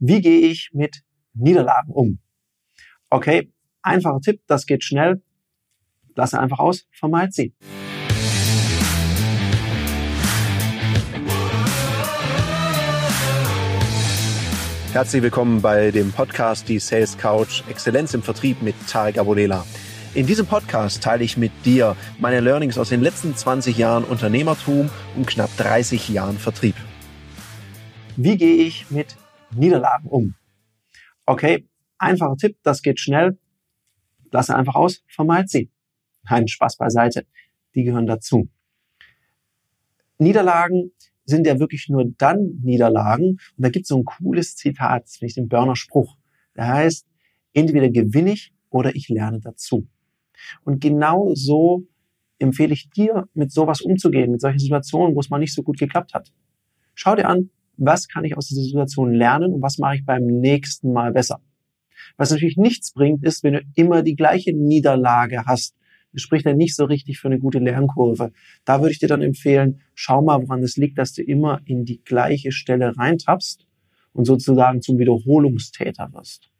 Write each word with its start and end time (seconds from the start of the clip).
Wie 0.00 0.20
gehe 0.20 0.38
ich 0.38 0.70
mit 0.72 1.02
Niederlagen 1.34 1.90
um? 1.92 2.20
Okay, 3.10 3.50
einfacher 3.82 4.20
Tipp, 4.20 4.40
das 4.46 4.64
geht 4.64 4.84
schnell. 4.84 5.20
Lasse 6.14 6.38
einfach 6.38 6.60
aus, 6.60 6.86
vermeid 6.92 7.34
sie. 7.34 7.52
Herzlich 14.92 15.20
willkommen 15.20 15.60
bei 15.62 15.90
dem 15.90 16.12
Podcast 16.12 16.68
Die 16.68 16.78
Sales 16.78 17.18
Couch 17.18 17.64
Exzellenz 17.68 18.14
im 18.14 18.22
Vertrieb 18.22 18.62
mit 18.62 18.76
Tarek 18.88 19.18
Abodela. 19.18 19.66
In 20.14 20.28
diesem 20.28 20.46
Podcast 20.46 21.02
teile 21.02 21.24
ich 21.24 21.36
mit 21.36 21.50
dir 21.64 21.96
meine 22.20 22.38
Learnings 22.38 22.78
aus 22.78 22.90
den 22.90 23.00
letzten 23.00 23.34
20 23.34 23.76
Jahren 23.76 24.04
Unternehmertum 24.04 24.90
und 25.16 25.26
knapp 25.26 25.50
30 25.56 26.08
Jahren 26.08 26.38
Vertrieb. 26.38 26.76
Wie 28.16 28.36
gehe 28.36 28.62
ich 28.62 28.90
mit 28.90 29.16
Niederlagen 29.50 30.08
um? 30.08 30.34
Okay, 31.26 31.66
einfacher 31.98 32.36
Tipp, 32.36 32.56
das 32.62 32.82
geht 32.82 33.00
schnell. 33.00 33.38
Lasse 34.30 34.54
einfach 34.54 34.74
aus, 34.74 35.02
vermeid 35.08 35.48
sie. 35.48 35.70
Nein, 36.28 36.48
Spaß 36.48 36.76
beiseite. 36.76 37.26
Die 37.74 37.84
gehören 37.84 38.06
dazu. 38.06 38.48
Niederlagen 40.18 40.92
sind 41.24 41.46
ja 41.46 41.58
wirklich 41.58 41.88
nur 41.88 42.04
dann 42.18 42.60
Niederlagen. 42.62 43.32
Und 43.32 43.40
da 43.56 43.68
gibt 43.68 43.84
es 43.84 43.88
so 43.88 43.98
ein 43.98 44.04
cooles 44.04 44.56
Zitat, 44.56 45.04
das 45.04 45.16
finde 45.16 45.26
ich 45.28 45.34
den 45.34 45.48
Burner 45.48 45.76
Spruch. 45.76 46.16
Der 46.56 46.68
heißt, 46.68 47.06
entweder 47.52 47.88
gewinne 47.90 48.32
ich 48.32 48.52
oder 48.70 48.94
ich 48.94 49.08
lerne 49.08 49.40
dazu. 49.40 49.86
Und 50.64 50.80
genau 50.80 51.34
so 51.34 51.84
empfehle 52.38 52.72
ich 52.72 52.90
dir, 52.90 53.28
mit 53.34 53.52
sowas 53.52 53.80
umzugehen, 53.80 54.30
mit 54.30 54.40
solchen 54.40 54.58
Situationen, 54.58 55.14
wo 55.14 55.20
es 55.20 55.30
mal 55.30 55.38
nicht 55.38 55.54
so 55.54 55.62
gut 55.62 55.78
geklappt 55.78 56.14
hat. 56.14 56.32
Schau 56.94 57.14
dir 57.14 57.28
an, 57.28 57.50
was 57.78 58.08
kann 58.08 58.24
ich 58.24 58.36
aus 58.36 58.48
dieser 58.48 58.62
Situation 58.62 59.12
lernen 59.14 59.54
und 59.54 59.62
was 59.62 59.78
mache 59.78 59.96
ich 59.96 60.04
beim 60.04 60.26
nächsten 60.26 60.92
Mal 60.92 61.12
besser. 61.12 61.40
Was 62.16 62.30
natürlich 62.30 62.56
nichts 62.56 62.92
bringt, 62.92 63.24
ist, 63.24 63.42
wenn 63.42 63.54
du 63.54 63.62
immer 63.74 64.02
die 64.02 64.16
gleiche 64.16 64.52
Niederlage 64.52 65.44
hast. 65.46 65.74
Das 66.12 66.22
spricht 66.22 66.46
ja 66.46 66.54
nicht 66.54 66.74
so 66.74 66.84
richtig 66.84 67.18
für 67.18 67.28
eine 67.28 67.38
gute 67.38 67.58
Lernkurve. 67.58 68.32
Da 68.64 68.80
würde 68.80 68.92
ich 68.92 68.98
dir 68.98 69.08
dann 69.08 69.22
empfehlen, 69.22 69.80
schau 69.94 70.22
mal, 70.22 70.42
woran 70.42 70.62
es 70.62 70.76
liegt, 70.76 70.98
dass 70.98 71.12
du 71.12 71.22
immer 71.22 71.60
in 71.64 71.84
die 71.84 72.02
gleiche 72.02 72.50
Stelle 72.50 72.96
reintappst 72.96 73.66
und 74.12 74.24
sozusagen 74.24 74.80
zum 74.80 74.98
Wiederholungstäter 74.98 76.12
wirst. 76.12 76.50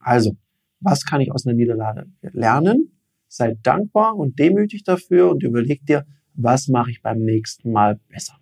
Also, 0.00 0.36
was 0.80 1.04
kann 1.04 1.20
ich 1.20 1.30
aus 1.30 1.46
einer 1.46 1.54
Niederlage 1.54 2.06
lernen? 2.22 2.92
Sei 3.28 3.56
dankbar 3.62 4.16
und 4.16 4.38
demütig 4.38 4.84
dafür 4.84 5.30
und 5.30 5.42
überleg 5.42 5.84
dir, 5.84 6.06
was 6.34 6.68
mache 6.68 6.90
ich 6.90 7.02
beim 7.02 7.18
nächsten 7.18 7.72
Mal 7.72 8.00
besser. 8.08 8.38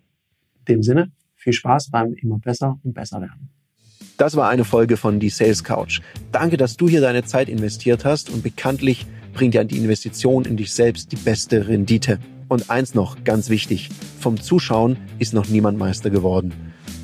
In 0.59 0.75
dem 0.75 0.83
Sinne, 0.83 1.11
viel 1.45 1.53
Spaß 1.53 1.91
beim 1.91 2.13
immer 2.13 2.39
besser 2.39 2.79
und 2.83 2.93
besser 2.93 3.21
werden. 3.21 3.49
Das 4.17 4.35
war 4.35 4.49
eine 4.49 4.65
Folge 4.65 4.97
von 4.97 5.19
Die 5.19 5.29
Sales 5.29 5.63
Couch. 5.63 6.01
Danke, 6.31 6.57
dass 6.57 6.75
du 6.75 6.89
hier 6.89 7.01
deine 7.01 7.23
Zeit 7.23 7.49
investiert 7.49 8.03
hast 8.03 8.29
und 8.29 8.41
bekanntlich 8.41 9.05
bringt 9.33 9.53
ja 9.53 9.63
die 9.63 9.77
Investition 9.77 10.45
in 10.45 10.57
dich 10.57 10.73
selbst 10.73 11.11
die 11.11 11.17
beste 11.17 11.67
Rendite. 11.67 12.19
Und 12.47 12.69
eins 12.69 12.95
noch, 12.95 13.23
ganz 13.23 13.49
wichtig, 13.49 13.89
vom 14.19 14.39
Zuschauen 14.39 14.97
ist 15.19 15.33
noch 15.33 15.47
niemand 15.47 15.77
Meister 15.77 16.09
geworden. 16.09 16.53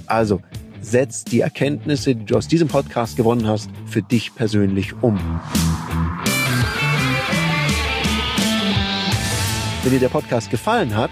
Also, 0.08 0.42
setz 0.82 1.24
die 1.24 1.42
Erkenntnisse, 1.42 2.16
die 2.16 2.26
du 2.26 2.36
aus 2.36 2.48
diesem 2.48 2.68
Podcast 2.68 3.18
gewonnen 3.18 3.46
hast, 3.46 3.70
für 3.86 4.02
dich 4.02 4.34
persönlich 4.34 4.94
um. 5.02 5.20
Wenn 9.84 9.92
dir 9.92 10.00
der 10.00 10.10
Podcast 10.10 10.50
gefallen 10.50 10.96
hat, 10.96 11.12